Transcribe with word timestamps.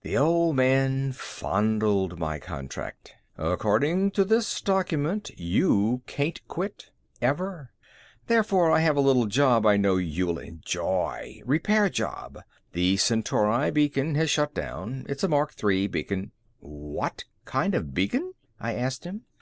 The 0.00 0.16
Old 0.16 0.56
Man 0.56 1.12
fondled 1.12 2.18
my 2.18 2.38
contract. 2.38 3.12
"According 3.36 4.12
to 4.12 4.24
this 4.24 4.62
document, 4.62 5.30
you 5.36 6.00
can't 6.06 6.40
quit. 6.48 6.88
Ever. 7.20 7.72
Therefore 8.28 8.70
I 8.70 8.78
have 8.80 8.96
a 8.96 9.02
little 9.02 9.26
job 9.26 9.66
I 9.66 9.76
know 9.76 9.98
you'll 9.98 10.38
enjoy. 10.38 11.42
Repair 11.44 11.90
job. 11.90 12.38
The 12.72 12.96
Centauri 12.96 13.70
beacon 13.70 14.14
has 14.14 14.30
shut 14.30 14.54
down. 14.54 15.04
It's 15.06 15.22
a 15.22 15.28
Mark 15.28 15.52
III 15.62 15.86
beacon...." 15.88 16.32
"What 16.60 17.24
kind 17.44 17.74
of 17.74 17.92
beacon?" 17.92 18.32
I 18.58 18.72
asked 18.72 19.04
him. 19.04 19.26